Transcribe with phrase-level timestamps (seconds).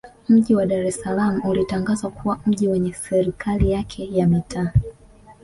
[0.29, 4.71] Mji wa Dar es Salaam ulitangazwa kuwa mji wenye Serikali yake ya Mitaa